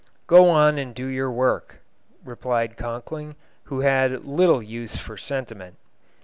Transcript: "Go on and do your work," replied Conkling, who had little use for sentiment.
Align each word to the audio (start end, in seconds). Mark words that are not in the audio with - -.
"Go 0.25 0.49
on 0.49 0.79
and 0.79 0.95
do 0.95 1.05
your 1.05 1.29
work," 1.29 1.79
replied 2.25 2.75
Conkling, 2.75 3.35
who 3.65 3.81
had 3.81 4.25
little 4.25 4.63
use 4.63 4.95
for 4.95 5.15
sentiment. 5.15 5.75